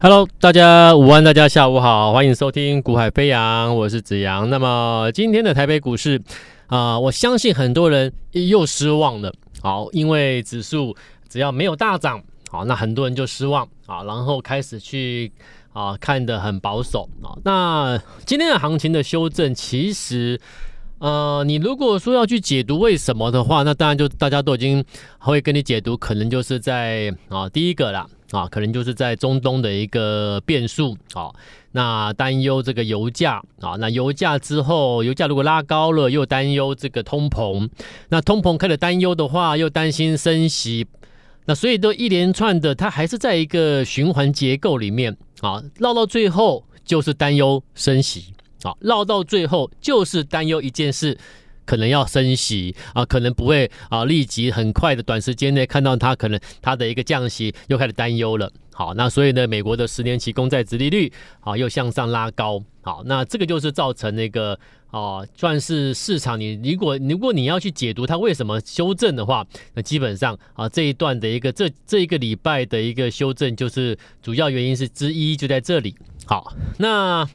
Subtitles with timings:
[0.00, 4.48] Hello，大家午安，大家下午好，欢迎收听《股海飞扬》，我是子阳。
[4.48, 6.22] 那么今天的台北股市
[6.68, 9.34] 啊、我相信很多人又失望了。
[9.60, 10.96] 好，因为指数
[11.28, 15.32] 只要没有大涨，好，那很多人就失望啊，然后开始去
[15.72, 17.34] 啊看得很保守啊。
[17.42, 20.40] 那今天的行情的修正，其实
[21.00, 24.84] 呃，你如果说要去解读为什么的话，那当然就大家都已经
[25.18, 28.06] 会跟你解读，可能就是在啊第一个啦。
[28.30, 31.30] 啊，可能就是在中东的一个变数，啊，
[31.72, 37.68] 那担忧这个油价啊，那油价之后，油价如果拉高了，又担忧这个通膨，
[38.10, 40.86] 那通膨开始担忧的话，又担心升息，
[41.46, 51.16] 那所以都一连串的，它还是在一个循环结构里面，啊，绕到最后就是担忧升息，啊，绕到最后就是担忧一件事。
[51.68, 58.50] 可能要升息啊，可能不会啊，立即很快的短时间内看到它可能它的一个降息又开始担忧了。
[58.72, 62.62] 好，那所以呢，美国的十年期公债殖利率啊又向上拉高。
[62.80, 64.58] 好，那这个就是造成那个
[64.90, 75.94] 啊，算是市场你如果如果你要去解读它为什么修正的话，那基本上啊这一段的一个这这一个礼拜的一个修正就是主要原因是之一就在这里。
[76.24, 77.28] 好，那。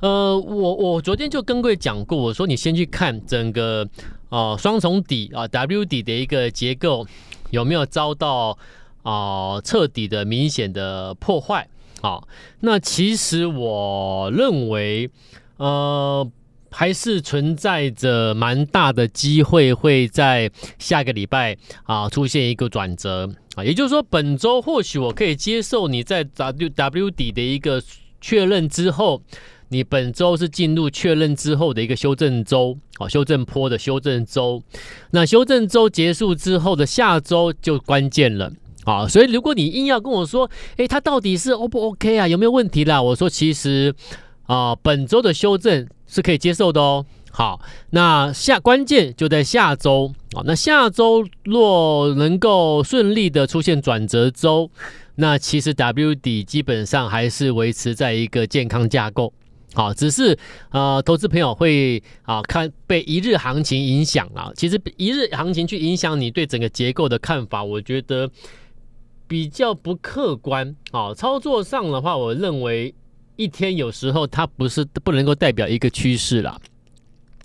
[0.00, 3.84] 呃，我我昨天就跟各位讲过，我说你先去看整个
[4.28, 7.04] 啊双重底啊 W 底的一个结构
[7.50, 8.56] 有没有遭到
[9.02, 11.68] 啊彻底的明显的破坏。
[12.00, 12.28] 好，
[12.60, 15.10] 那其实我认为
[15.56, 16.24] 呃
[16.70, 27.82] 还是存在着蛮大的机会会在下个礼拜啊出现一个转折啊，也就是说本周或许我可以接受你在 W W 底的一个
[28.20, 29.20] 确认之后。
[29.70, 34.62] 你本周是进入确认之后的一个修正周，啊，修正坡的修正周。
[35.10, 38.50] 那修正周结束之后的下周就关键了，
[38.84, 42.26] 啊，所以如果你硬要跟我说，诶，它到底是 O 不 OK 啊？
[42.26, 43.02] 有没有问题啦？
[43.02, 43.94] 我说其实
[44.46, 47.04] 啊，本周的修正是可以接受的哦。
[47.30, 54.70] 好，那下关键就在下周啊，那下周若能够顺利的出现转折周，
[55.16, 59.32] 那其实 W 底基本上还是维持在一个健康架构。
[59.74, 60.36] 好，只是
[60.70, 64.50] 呃，投资朋友会啊看被一日行情影响啊。
[64.56, 68.30] 其实一日行情去影响你对整个结构的看法，我觉得
[69.26, 70.74] 比较不客观。
[70.90, 72.94] 好，操作上的话，我认为
[73.36, 76.58] 一天有时候它不是不能够代表一个趋势啦。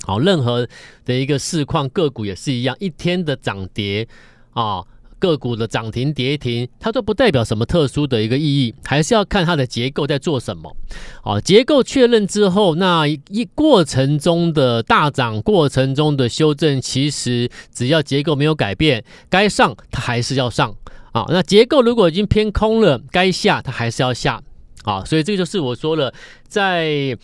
[0.04, 0.68] 好，任何
[1.06, 4.08] 的一个市况个股也是一样，一天的涨跌
[4.52, 4.84] 啊。
[5.24, 10.76] 个股的涨停跌停，它都不代表什么特殊的一个意义，还是要看它的结构在做什么。
[11.22, 20.76] 好，结构确认之后，那一过程中的大涨，过程中的修正，其实只要结构没有改变，该上它还是要上。
[21.14, 24.44] 啊，那结构如果已经偏空了，该下它还是要下。
[24.84, 26.14] 啊，所以这就是我说了，
[26.50, 27.18] 在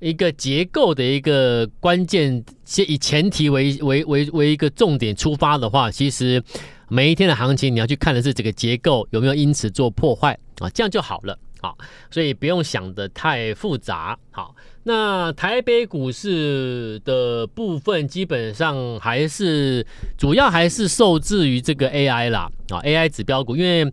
[0.00, 6.42] 一个结构的一个关键，先以前提为为为为一个重点出发的话，其实。
[6.88, 11.72] 每一天的行情，你要去看的是这个结构有没有因此做破坏啊，这样就好了啊，
[12.10, 14.18] 所以不用想得太复杂。
[14.30, 14.54] 好，
[14.84, 19.86] 那台北股市的部分基本上还是
[20.16, 23.92] 主要还是受制于这个 AI 啦啊，AI 指标股，因为。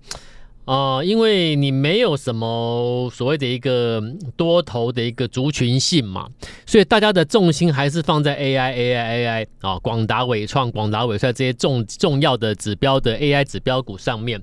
[0.65, 4.01] 啊、因为你没有什么所谓的一个
[4.37, 6.25] 多头的一个族群性嘛，
[6.65, 14.41] 所以大家的重心还是放在 AI、AI、AI 啊，广达、伟创、广达、伟创这些重重要的指标的 AI 指标股上面。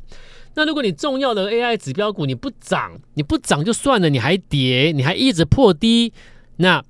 [0.54, 6.12] 那如果你重要的 AI 指标股你不涨，你不涨就算了，你还跌，你还一直破低，
[6.58, 6.84] 那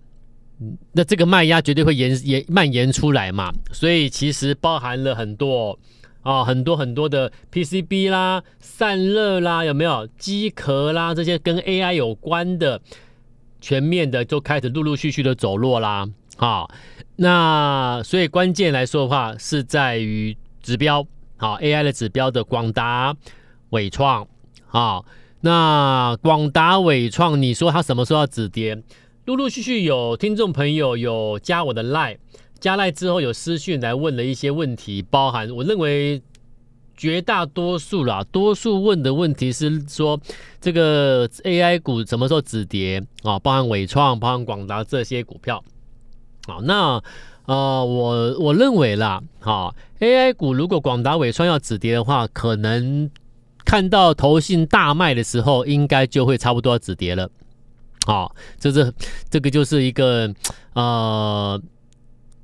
[0.93, 3.53] 那这个卖压绝对会延延蔓延出来嘛。
[3.71, 5.79] 所以其实包含了很多。
[6.23, 11.15] 啊、很多很多的 PCB 啦、散热啦，有没有机壳啦？
[11.15, 12.81] 这些跟 AI 有关的，
[13.61, 16.07] 全面的就开始陆陆续续的走弱啦。
[16.37, 16.71] 好、
[17.17, 23.17] 那所以关键来说的话，是在于指标，好、AI 的指标的广达、
[23.71, 24.27] 伟创。
[24.67, 25.05] 好、
[25.41, 28.83] 那广达、伟创，你说它什么时候要止跌？
[29.27, 32.19] 陆陆续续有听众朋友有加我的 Line。
[32.61, 36.21] 加赖之后有私讯来问了一些问题，包含我认为
[36.95, 40.21] 绝大多数啦，多数问的问题是说
[40.61, 43.39] 这个 AI 股什么时候止跌啊？
[43.39, 45.65] 包含伟创、包含广达这些股票。
[46.47, 47.03] 好，那
[47.47, 53.11] 呃，我我认为啦，好 AI 股如果广达、伟创要止跌的话，可能
[53.65, 57.31] 看到投信大卖的时候，应该就会差不多要止跌了。
[58.07, 58.93] 好，这是
[59.31, 60.31] 这个就是一个
[60.75, 61.59] 呃。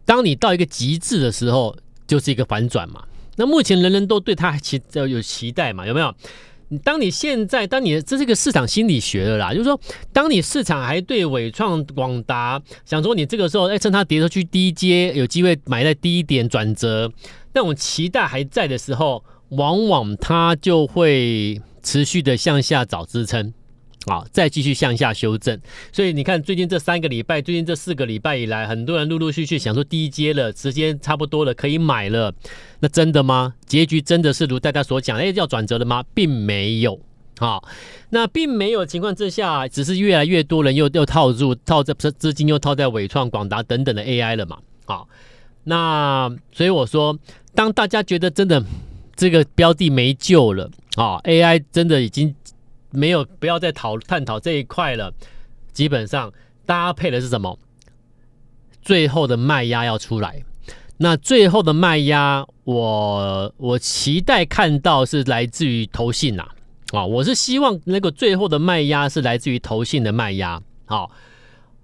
[0.07, 1.77] 当你到一个极致的时候，
[2.07, 3.05] 就是一个反转嘛。
[3.37, 5.87] 那目前人人都对它期有期待嘛？
[5.87, 6.15] 有没有？
[6.83, 9.79] 当你现在，当你这是一个市场心理学的啦，就是说，
[10.13, 17.13] 当你市场还对伟创、广达想说你这个时候，哎，趁它跌出去低阶，有机会买在低点转折，
[17.53, 23.53] 那种期待还在的时候，往往它就会持续的向下找支撑。
[24.09, 25.61] 好，再继续向下修正，
[25.91, 32.33] 所以你看，最近这三个礼拜，最近这四个礼拜以来，很多人陆陆续续想说低阶了，时间差不多了，可以买了。
[32.79, 33.55] 那真的吗？
[33.67, 36.05] 结局真的是如大家所讲，哎，要转折了吗？
[36.15, 37.01] 并没有。
[37.39, 37.69] 好，
[38.11, 44.59] 那并没有情况之下，只是越来越多人又又套入套在资金又套在伟创、广达等等的 AI 了嘛。
[44.85, 45.09] 好，
[45.65, 47.19] 那所以我说，
[47.57, 48.65] 当大家觉得真的
[49.17, 52.33] 这个标的没救了，啊，AI 真的已经。
[52.91, 55.13] 没有，不要再讨探讨这一块了。
[55.73, 56.33] 基本上
[56.65, 57.59] 搭配的是什么？
[58.83, 60.43] 最后的卖压要出来。
[60.99, 66.49] 那最后的卖压，我我期待看到是来自于投信呐。
[66.93, 70.63] 啊，我是希望那个最后的卖压是来自于投信的卖压。
[70.87, 71.11] 好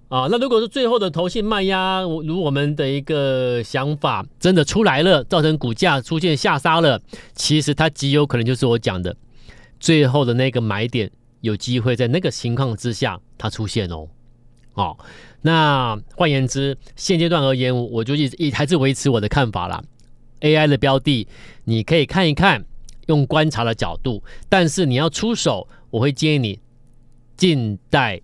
[0.09, 7.01] 啊，那如果是最后的投信卖压，如我们的一个想法真的出来了，造成股价出现下杀了，
[7.35, 9.17] 其实它极有可能就是我讲的。
[9.83, 14.09] 最后的那个买点有机会在那个情况之下它出现哦，
[14.75, 14.97] 哦，
[15.41, 19.83] 那换言之，现阶段而言，我就一一还是维持我的看法啦。
[20.41, 21.27] AI 的标的
[21.65, 22.65] 你可以看一看，
[23.09, 26.61] 用观察的角度，但是你要出手，我会建议你
[27.37, 28.21] 静待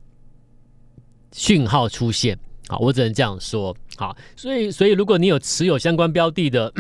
[1.33, 2.39] 讯号出现。
[2.69, 3.77] 好，我只能这样说。
[3.97, 6.73] 好，所以所以如果你有持有相关标的的，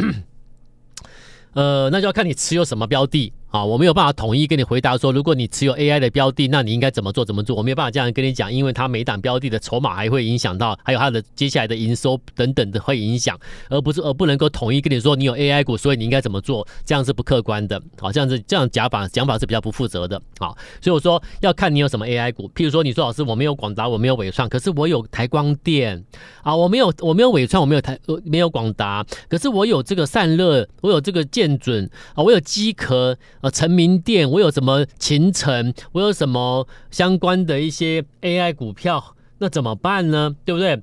[1.54, 3.32] 呃，那就要看你持有什么标的。
[3.50, 7.24] 啊，我没有办法统一跟你回答说，如果你持有 AI 的标的，那你应该怎么做？
[7.24, 7.56] 怎么做？
[7.56, 13.38] 我没有办法这样跟你讲，因为它每档标的的筹码还会影响到，还有它的接下来的营收等等的会影响，
[13.70, 16.66] 而不是而不能够统一跟你说，你有 AI 股，所以你应该怎么做？
[16.84, 17.80] 这样是不客观的。
[17.98, 20.20] 好，这样子这样讲法讲法是比较不负责的。
[20.38, 26.04] 好，所以我说要看你有什么 AI 股，譬如说你说老师我没有广达，我没有纬创，可是我有台光电
[26.42, 34.29] 啊，我没有我没有纬创，我没有台没有广达，可是我有这个散热，我有这个建准啊，我有机壳啊，成名电。
[34.31, 40.35] 我有什么勤诚，我有什么相关的一些 AI 股票，那怎么办呢？
[40.44, 40.81] 对不对？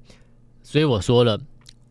[0.63, 1.39] 所以我说了，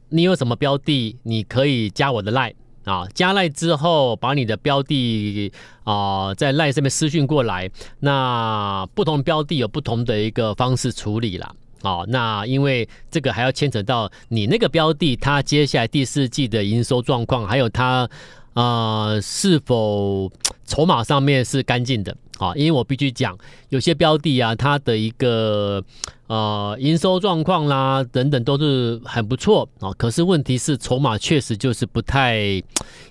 [0.08, 5.52] 你有什么标的，你可以加我的 Line 啊，加 Line 之后把你的标的
[5.84, 7.70] 啊在 Line 上面私讯过来。
[8.00, 11.55] 那不同标的有不同的一个方式处理啦。
[11.82, 12.05] 啊。
[12.08, 18.08] 那因为这个还要牵扯到你那个标的，它接下来第四季的营收状况，还有它。
[18.54, 20.32] 啊、是否
[20.64, 22.54] 筹码上面是干净的啊？
[22.54, 23.36] 因为我必须讲，
[23.68, 25.84] 有些标的啊，它的一个
[26.28, 29.90] 呃营收状况啦等等都是很不错啊。
[29.98, 32.62] 可是问题是筹码确实就是不太，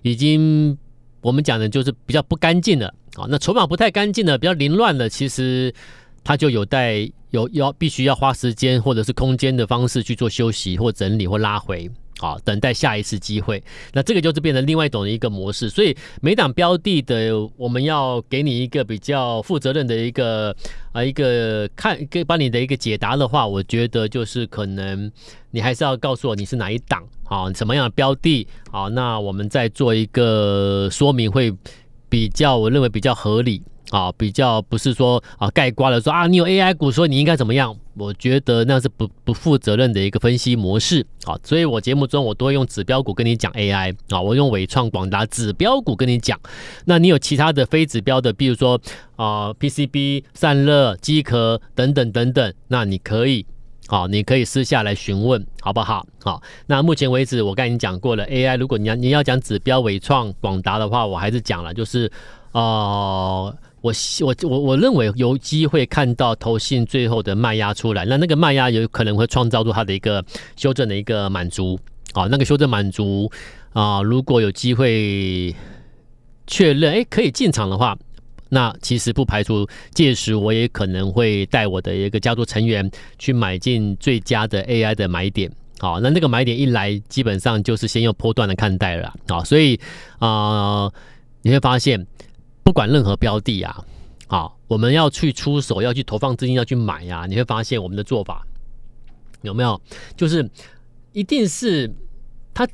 [0.01, 0.77] 已经
[1.21, 3.27] 我们讲的就是比较不干净了啊。
[3.29, 5.73] 那筹码不太干净的，比较凌乱的，其实
[6.23, 11.91] 它就有待有要必须要花时间或者是空间的方式去做休息或整理或拉回。
[12.23, 13.61] 好，等待下一次机会。
[13.91, 15.69] 那这个就是变成另外一种的一个模式。
[15.69, 20.55] 所以每档标的的，我们要给你一个比较负责任的一个
[20.93, 25.11] 啊一个看，给帮你的一个解答的话，我觉得就是可能
[25.51, 31.53] 你还是要告诉我你是哪一档啊，什么样的标的啊，那我们再做一个说明会
[32.07, 33.61] 比较，我认为比较合理。
[33.89, 37.77] 啊，比较不是说啊，概括的说啊，你有 AI 股，所以你应该怎么样？
[37.95, 41.05] 我觉得那是不不负责任的一个分析模式。
[41.25, 46.39] 啊，所以我节目中我都会用指标股跟你讲 AI 啊，我用纬创、广达指标股跟你讲。
[46.85, 48.81] 那你有其他的非指标的，比如说
[49.15, 53.45] 啊 PCB、散热、机壳等等等等，那你可以
[53.87, 56.05] 好，你可以私下来询问，好不好？
[56.21, 62.11] 好，那目前为止我跟你讲过了 AI，如果你要你要讲指标纬创、广达的话，我还是讲了，就是
[62.51, 63.53] 啊。
[63.83, 70.23] 我我我我认为有机会看到投信最后的卖压出来，那那个卖压有可能会创造出它的一个
[70.55, 71.77] 修正的一个满足。
[72.13, 73.29] 啊，那个修正满足
[73.73, 75.53] 啊，如果有机会
[76.45, 77.97] 确认哎可以进场的话，
[78.49, 89.13] 那其实不排除届时我也可能会带我的一个家族成员去买进最佳的 AI 的买点，好，那那个买点一来，基本上就是先用波段的看待了。
[89.27, 89.77] 啊，所以
[90.19, 90.89] 啊
[91.41, 92.07] 你会发现。
[92.63, 93.83] 不管任何标的啊，
[94.27, 98.47] 好，我们要去出手，要去投放资金，要去买呀，你会发现我们的做法
[99.41, 99.79] 有没有？
[100.15, 100.49] 就是
[101.11, 101.93] 一定是
[102.53, 102.65] 它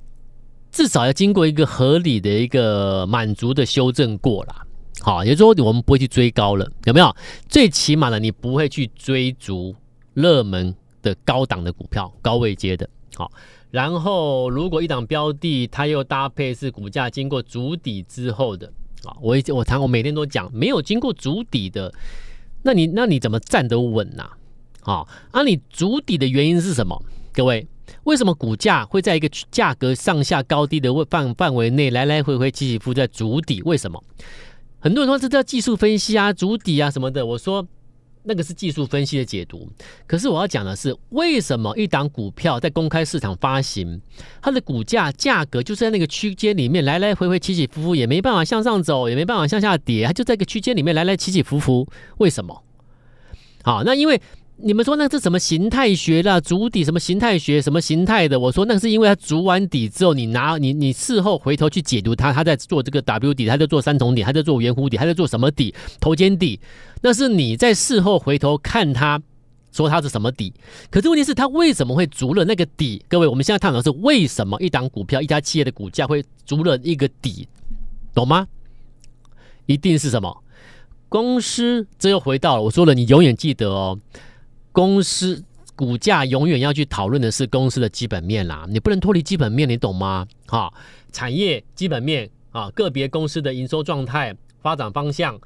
[0.71, 4.63] 至少要经过一个合理的一个满足的修正过啦。
[5.01, 7.15] 好，也就是说我们不会去追高了，有没有？
[7.47, 9.75] 最起码的，你不会去追逐
[10.13, 12.87] 热门的高档的股票，高位接的。
[13.15, 13.31] 好，
[13.71, 18.71] 然后如果一档标的它又搭配是股价经过筑底之后的。
[19.03, 21.93] 啊，我我谈我每天都讲，没有经过足底的，
[22.63, 24.29] 那你那你怎么站得稳呐？
[24.81, 27.01] 啊，啊，你足底的原因是什么？
[27.33, 27.67] 各位，
[28.03, 33.61] 为什么股价会在一个价格上下高低的范范围内来来回回起起伏在足底？
[33.63, 34.03] 为什么？
[34.79, 37.25] 很多人说这叫技术分析啊，足底啊什么的。
[37.25, 37.67] 我说。
[38.23, 39.67] 那个是技术分析的解读，
[40.05, 44.01] 可是我要讲的是，为什么一档股票在公开市场发行，
[44.41, 51.87] 它的股价价格就在那个区间里面来来回回起起伏伏，也没办法向上走，也没办法向下跌，它就在一个区间里面来来起起伏伏。
[52.17, 52.63] 为什么？
[53.63, 54.21] 好，那因为。
[54.61, 56.37] 你们说那是什么形态学啦？
[56.39, 57.61] 足底什么形态学？
[57.61, 58.37] 什么形态的？
[58.37, 65.73] 我说那是因为它足完底之后，你拿你你事后回头去解读它，它在做这个 W 底，它在做三重底，它在做圆弧底，它在做什么底？
[66.01, 66.59] 头肩底，
[67.01, 69.21] 那是你在事后回头看它，
[69.71, 70.53] 说它是什么底。
[70.91, 73.01] 可是问题是它为什么会足了那个底？
[73.07, 77.47] 各位，我们现在探讨是为什么一档股票、一家企业的股价会足了一个底，
[78.13, 78.45] 懂吗？
[79.67, 80.43] 一定是什么
[81.07, 81.87] 公司？
[81.97, 83.97] 这又回到了我说了，你永远记得哦。
[84.79, 85.43] 公司
[85.75, 90.25] 股价永远要去讨论的是公司的基本面啦，你不能脱离基本面，你懂吗？
[90.47, 90.71] 哈，
[91.11, 95.37] 产业基本面啊，个别公司的营收状态、发展方向，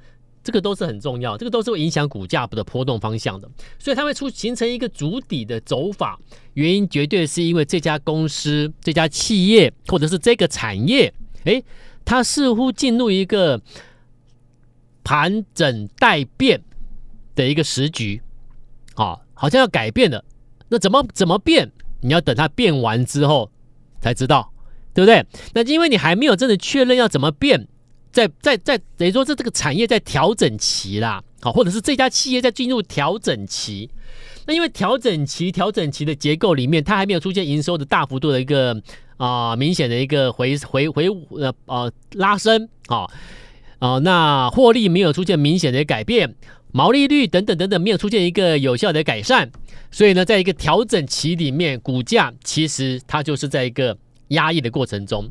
[0.43, 3.49] 这个都是很重要，这个都是会影响股价的波动方向的。
[3.79, 6.19] 所以它会出形成一个筑底的走法，
[6.53, 11.11] 原因绝对是因为这家公司、这家企业或者是这个产业，
[11.45, 11.65] 诶，
[12.05, 13.59] 它似乎进入一个
[15.03, 16.61] 盘整待变
[17.33, 18.21] 的一个时局。
[18.95, 20.23] 啊，好像要改变了，
[20.69, 21.69] 那怎么怎么变？
[21.99, 23.51] 你要等它变完之后
[23.99, 24.49] 才知道，
[24.93, 25.25] 对不对？
[25.53, 27.67] 那因为你还没有真的确认要怎么变，
[28.09, 33.89] 在在在等于说这这个产业在调整期啦，好，或者是这家企业在进入调整期。
[34.45, 38.81] 那因为调整期调整期的结构里面，它还没有出现营收的大幅度的一个
[39.17, 43.05] 啊、明显的一个回回回呃呃拉升啊
[43.83, 46.35] 啊，那获利没有出现明显的改变。
[46.71, 49.51] 毛利率等等等等没有出现一个有效的改善，
[49.91, 53.97] 所以呢，在一个调整期里面，股价其实它就是在一个
[54.29, 55.29] 压抑的过程中。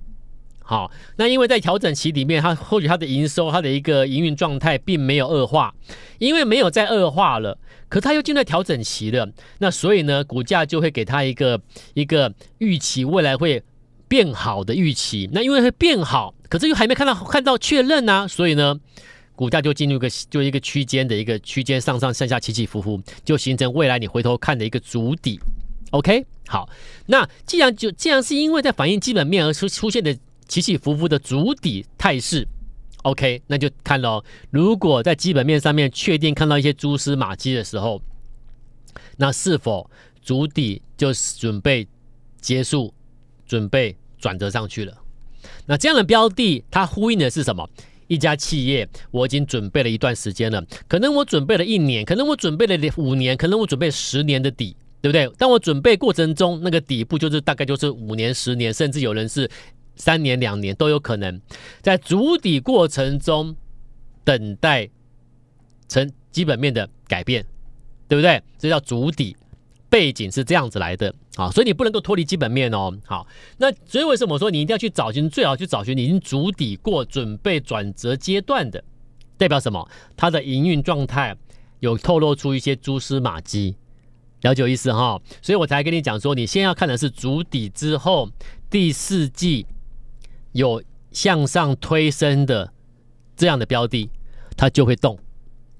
[0.62, 5.74] 好，那因为在调整期里面，它或许它的营收、它的一个营运状态并没有恶化，
[6.18, 7.56] 因为没有再恶化了，
[7.88, 9.26] 可它又进入调整期了，
[9.60, 11.58] 那所以呢，股价就会给它一个
[11.94, 13.62] 一个预期未来会
[14.12, 15.26] 变好的预期。
[15.32, 18.78] 那因为会变好，可是又还没看到看到确认呢、啊，所以呢。
[19.34, 25.40] 股价就进入一个就一个区间的一个区间上上下下起起伏伏，就形成未来你回头看的一个筑底。
[25.90, 26.68] OK，好，
[27.06, 30.14] 那既然就既然是因为在反映基本面而出出现的
[30.46, 32.46] 起起伏伏的筑底态势
[33.04, 38.02] ，OK，那就看咯，如果在基本面上面确定看到一些蛛丝马迹的时候，
[39.16, 39.90] 那是否
[40.20, 41.88] 足底就准备
[42.40, 42.92] 结束，
[43.46, 44.96] 准备转折上去了？
[45.66, 47.68] 那这样的标的，它呼应的是什么？
[48.06, 55.26] 一家企业，我已经准备了一段时间了，可能我准备了一年，可能我准备了五年，可能我准备十年的底，对不对？
[55.38, 59.50] 当我准备过程中，那个底部就是大概就是五年、十年，甚至有人是
[59.96, 61.40] 三年、两年都有可能。
[61.80, 63.56] 在筑底过程中，
[64.24, 64.88] 等待
[65.88, 67.44] 成基本面的改变，
[68.06, 68.42] 对不对？
[68.58, 69.36] 这叫筑底。
[69.92, 72.90] 背景是这样子来的啊，所以你不能够脱离基本面哦。
[73.04, 73.26] 好，
[73.58, 78.82] 那所以为什么我说你一定要去找寻，最好去找寻你已经筑底过、准备转折阶段的，
[79.36, 79.86] 代表什么？
[80.16, 81.36] 它的营运状态
[81.80, 83.76] 有透露出一些蛛丝马迹，
[84.40, 85.20] 了解意思哈？
[85.42, 88.30] 所以我才跟你讲说，你先要看的是筑底之后
[88.70, 89.66] 第四季
[90.52, 92.72] 有向上推升的
[93.36, 94.08] 这样的标的，
[94.56, 95.18] 它就会动。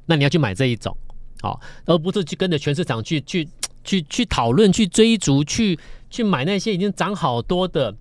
[0.04, 0.94] 那你要去买这一种，
[1.40, 3.48] 好，而不是去跟着全市场去去。
[3.84, 5.78] 去去讨论、去追逐、去
[6.10, 7.94] 去买那些已经涨好多的。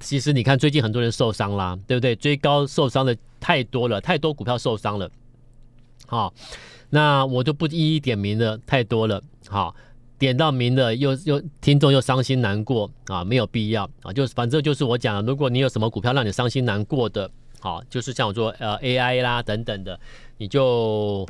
[0.00, 2.16] 其实你看，最近很多人受伤啦，对不对？
[2.16, 5.08] 追高受伤的太多了，太多股票受伤了。
[6.06, 6.34] 好，
[6.90, 9.22] 那我就不一一点名了，太多了。
[9.46, 9.72] 好，
[10.18, 14.12] 点到名的又又听众又伤心难过啊，没有必要啊。
[14.12, 19.98] 就是反正就是我讲，如果你有什么股票让你伤心难过的，好，就是像我说呃 AI 啦等等的，
[20.38, 21.24] 你就。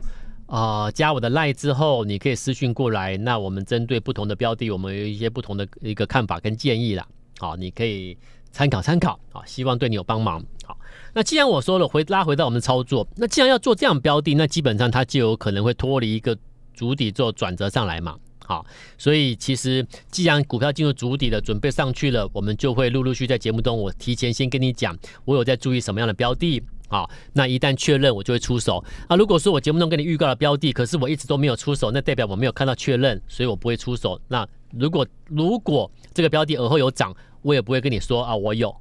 [0.54, 3.16] 啊、加我的赖之后，你可以私讯过来。
[3.16, 7.04] 那我们针对不同的标的，我们有一些不同的一个看法跟建议啦。
[7.40, 8.16] 好，你可以
[8.52, 9.18] 参考参考。
[9.32, 10.40] 好，希望对你有帮忙。
[10.64, 10.78] 好，
[11.12, 16.38] 那既然我说了，回拉回到我们的操作，那既然要做这样标的，那基本上它就有可能会脱离一个
[16.72, 18.16] 主底做转折上来嘛。
[18.44, 18.64] 好，
[18.96, 26.62] 所以其实既然股票进入主底了，准备上去了，我们就会陆陆续在节目中，我提前先跟你讲，我有在注意什么样的标的。
[26.94, 29.16] 啊，那一旦确认，我就会出手啊。
[29.16, 34.20] 如果说我节目中跟你预告了标的，可是我一直都没有出手，那代表我没有看到确认，所以我不会出手。
[34.28, 38.72] 那如果如果这个标的而后有涨，我也不会跟你说啊，我有。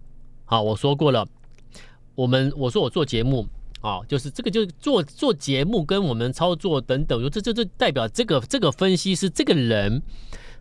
[0.46, 1.26] 好，我说过了，
[2.14, 3.48] 我们我说我做节目
[3.82, 10.04] 啊，就是这个就做做节目跟我们操作等等，这这这代表这个这个分析是这个人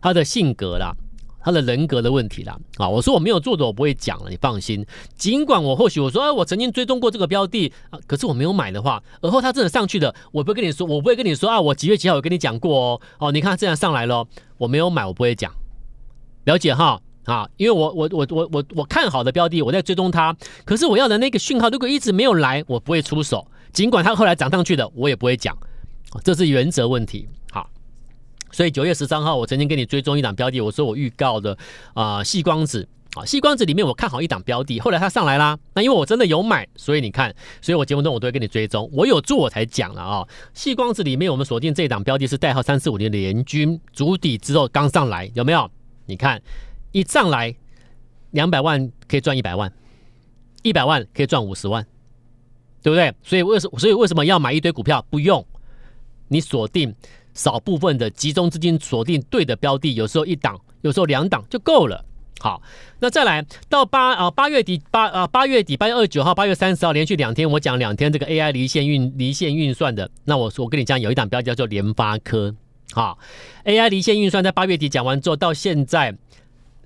[0.01, 0.95] 他的性格啦。
[1.43, 4.85] 他的人格的问题啦，啊，我说我没有做的，我不会讲了，你放心。
[5.15, 14.25] 尽管我或许我说，哎，我曾经追踪过这个标的啊，可是我没有买的话，而后他真的上去了，我不会跟你说，我不会跟你说啊，我几月几号有跟你讲过哦，哦，你看这样上来了，
[14.57, 15.51] 我没有买，我不会讲，
[16.45, 20.33] 了解哈，啊，因为我我我我我我看好的标的，我在追踪它，
[20.63, 25.57] 可是我要的那个讯号如果一直没有来，我不会出手，尽管它后来涨上去的，我也不会讲，
[26.23, 27.27] 这是原则问题。
[28.53, 31.57] 所以九月十三号，我曾经给你追踪一档标的，我说我预告的
[31.95, 35.57] 啊，细光子啊，细光子里面我看好一档标的，后来它上来啦。
[35.73, 40.27] 那因为我真的有买，所以你看，所以我节目中我都会跟你追踪，我有做我才讲了啊。
[40.53, 45.69] 细光子里面我们锁定这档标的是代号三四五零的联钧，筑底之后刚上来，有没有？
[46.05, 46.39] 你看
[46.91, 47.55] 一上来
[48.31, 49.73] 两百万可以赚一百万，
[50.61, 51.83] 一百万可以赚五十万，
[52.83, 53.11] 对不对？
[53.23, 55.03] 所以为什所以为什么要买一堆股票？
[55.09, 55.43] 不用，
[56.27, 56.93] 你锁定。
[57.33, 62.03] 少部分的集中资金锁定对的标的，有时候一档，有时候两档就够了。
[62.39, 62.61] 好，
[62.99, 70.09] 那再来到八啊八月底八啊八月底八月二十九号八月三十号连续两天，我讲两天这个 AI 离线运离线运算的。
[70.25, 72.53] 那我我跟你讲，有一档标的叫做联发科。
[72.91, 73.17] 好
[73.63, 76.13] ，AI 离线运算在八月底讲完之后，到现在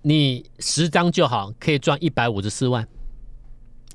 [0.03, 2.87] 你十张就好，可以赚一百五十四万，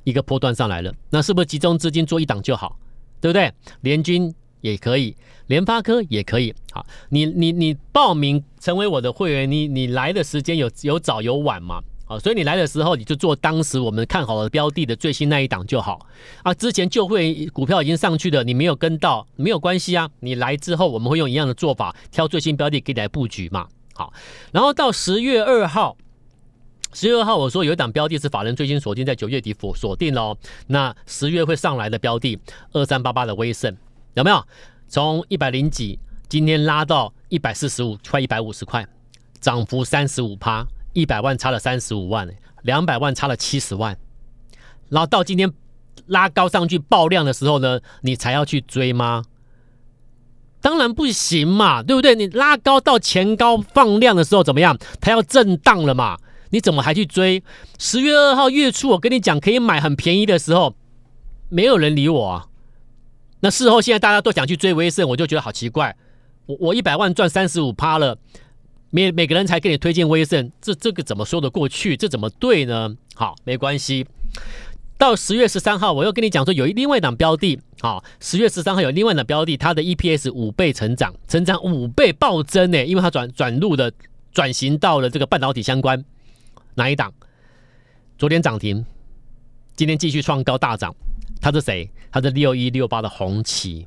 [0.03, 0.93] 一个波段上来了。
[1.11, 2.77] 那是不是集中资金做一档就好？
[3.21, 3.53] 对不对？
[3.83, 4.35] 联军。
[4.63, 5.15] 也可以，
[5.49, 6.55] 联发科也可以。
[6.73, 11.83] 好，你你你报名成为我的会员，你你来的时间有有早有晚嘛？
[12.05, 16.07] 好，所以你来的时候你就做当时我们看好的标的的最新那一档就好。
[16.43, 20.09] 啊，之前就会股票已经上去的，你没有跟到没有关系啊。
[20.21, 23.67] 你来之后我们会用一样的做法，挑最新标的给你来布局嘛。
[23.95, 24.13] 好，
[24.53, 25.97] 然后到十月二号，
[26.93, 30.37] 十月二号我说有一档标的是法人最新锁定在九月底锁锁定喽。
[30.67, 32.39] 那十月会上来的标的
[32.73, 33.77] 二三八八的威盛。
[34.15, 34.45] 有没有
[34.89, 38.87] 从一百零几，今天拉到一百四十五，快一百五十块，
[39.41, 42.29] 涨幅三十五趴，一百万差了三十五万，
[42.63, 43.97] 两百万差了七十万，
[44.91, 45.51] 然后到今天
[46.07, 49.25] 拉高上去爆量的时候呢，你才要去追吗？
[50.61, 52.15] 当然不行嘛，对不对？
[52.15, 54.79] 你拉高到前高放量的时候怎么样？
[55.01, 56.19] 它要震荡了嘛？
[56.51, 57.43] 你怎么还去追？
[57.79, 60.75] 十月二号月初我跟你讲可以买很便宜的时候，
[61.49, 62.47] 没有人理我啊。
[63.45, 65.97] 那事后现在大家都想去追威盛，我就觉得好奇怪。
[66.47, 68.17] 我我一百万赚三十五趴了，
[68.91, 71.97] 每每个人才给你推荐威盛，这这个怎么说得过去？
[71.97, 72.97] 这怎么对呢？
[73.17, 74.07] 好，没关系。
[74.97, 83.93] 到十月十三号，我又跟你讲说有另外一档标的，好，十月十三号有另外一档标的，它的 EPS 五倍成长，成长五倍暴增呢，因为它转转入的
[84.33, 86.05] 转型到了这个半导体相关。
[86.75, 87.13] 哪一档？
[88.17, 88.87] 昨天涨停，
[89.75, 90.95] 今天继续创高大涨。
[91.41, 91.91] 他是谁？
[92.11, 93.87] 他是六一六八的红旗，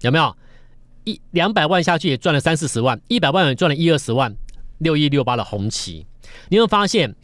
[0.00, 0.36] 有没有？
[1.04, 4.34] 一两百万下去也赚了三四十万，一百万也赚了一二十万。
[4.78, 6.04] 六一六八的红旗，
[6.50, 7.14] 你会发现，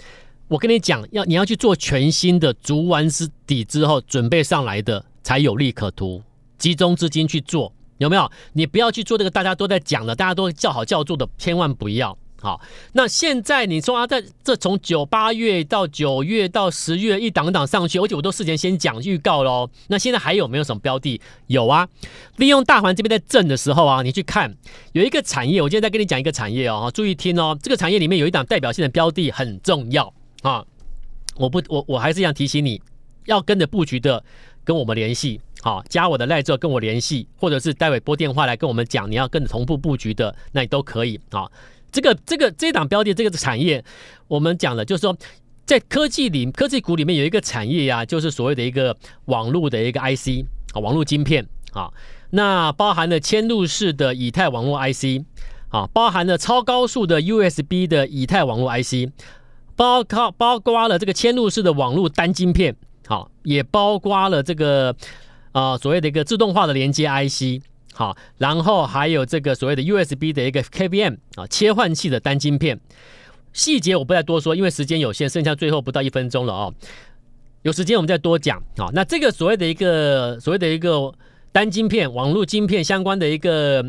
[0.48, 6.22] 我跟你讲，要你要去做全新的，足完之底之后准备上来的才有利可图，
[6.56, 8.30] 集中资金去做，有没有？
[8.54, 12.16] 你不要去做这个大家都在讲的，大家都叫好叫座的，千万不要。
[12.42, 12.60] 好，
[12.94, 19.70] 那现在你说啊，在这从九八月到九月到十月一档档上去，而且我都事前先讲预告喽。
[19.86, 21.20] 那现在还有没有什么标的？
[21.46, 21.88] 有啊，
[22.38, 24.52] 利用大环这边在震的时候啊，你去看
[24.90, 30.64] 有一个产业，我今天再跟你讲一个产业哦，注意听哦，这个产业里面有一档代表性的标的很重要啊。
[31.36, 32.82] 我不，我我还是想提醒你，
[33.26, 34.24] 要跟着布局的，
[34.64, 41.48] 跟我们联系，好，加我的赖之后跟我联系，或者是待会拨电话来跟我们讲，你要跟着同步布局的，那你都可以啊。
[41.92, 43.84] 这个这个这档标的这个产业，
[44.26, 45.14] 我们讲的就是说，
[45.66, 51.92] 在科技里科技股里面有一个产业呀、就是所谓的一个网络的一个 IC 啊，网络晶片啊，
[52.30, 55.22] 那包含了嵌入式的以太网络 IC
[55.68, 59.12] 啊，包含了超高速的 USB 的以太网络 IC，
[59.76, 62.74] 包括包括了这个嵌入式的网络单晶片，
[63.06, 64.96] 好，也包括了这个
[65.52, 67.62] 啊所谓的一个自动化的连接 IC。
[67.94, 72.80] 好，然后还有这个所谓的 USB 的一个 KVM 啊，切换器的单晶片，
[73.52, 76.74] 细节我不再多说，因为时间有限，剩下最后不到一分钟了哦。
[77.62, 78.88] 有时间我们再多讲啊。
[78.92, 81.12] 那这个所谓的一个所谓的一个
[81.52, 83.84] 单晶片、网络晶片相关的一个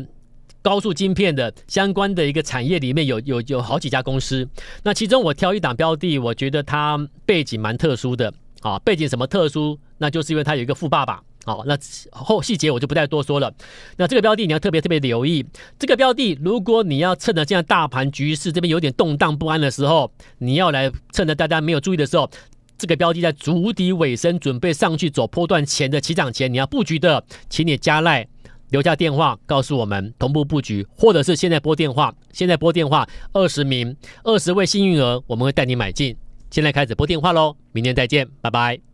[0.60, 4.46] 高速晶片的相关的一个产业里面有有有好几家公司。
[4.82, 9.78] 那其中我挑一档标的，我觉得它背景蛮特殊的啊，背景什么特殊？
[9.98, 11.22] 那就是因为它有一个富爸爸。
[11.44, 11.78] 好，那
[12.10, 13.52] 后细节我就不再多说了。
[13.96, 15.44] 那这个标的你要特别特别留意。
[15.78, 22.30] 这个标的，如果你要趁着这样大盘局势这边有点动荡不安的时候，你要来趁着大家没有注意的时候，
[22.78, 28.26] 这个标的在筑底尾声，准备上去走波段前的起涨前，你要布局的，请你加赖
[28.70, 36.16] 留下电话告诉我们同步布局，或者是现在拨电话，现在拨电话二十名二十位幸运儿，我们会带你买进。
[36.50, 38.93] 现在开始拨电话喽，明天再见，拜拜。